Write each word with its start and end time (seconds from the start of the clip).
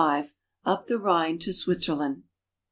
XXV. 0.01 0.31
UP 0.65 0.85
THE 0.87 0.97
RHINE 0.97 1.37
TO 1.37 1.53
SWITZERLAND. 1.53 2.23